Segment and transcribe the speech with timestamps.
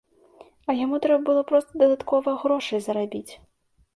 [0.71, 3.31] А яму трэба было проста дадаткова грошай зарабіць.